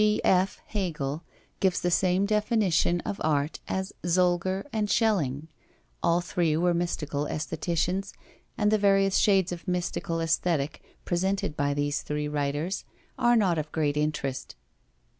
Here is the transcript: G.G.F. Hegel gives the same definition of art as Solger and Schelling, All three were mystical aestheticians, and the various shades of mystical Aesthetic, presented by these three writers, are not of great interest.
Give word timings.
G.G.F. 0.01 0.59
Hegel 0.65 1.23
gives 1.59 1.79
the 1.79 1.91
same 1.91 2.25
definition 2.25 3.01
of 3.01 3.21
art 3.23 3.59
as 3.67 3.93
Solger 4.03 4.65
and 4.73 4.89
Schelling, 4.89 5.47
All 6.01 6.21
three 6.21 6.57
were 6.57 6.73
mystical 6.73 7.27
aestheticians, 7.27 8.11
and 8.57 8.71
the 8.71 8.79
various 8.79 9.17
shades 9.19 9.51
of 9.51 9.67
mystical 9.67 10.19
Aesthetic, 10.19 10.81
presented 11.05 11.55
by 11.55 11.75
these 11.75 12.01
three 12.01 12.27
writers, 12.27 12.83
are 13.19 13.35
not 13.35 13.59
of 13.59 13.71
great 13.71 13.95
interest. 13.95 14.55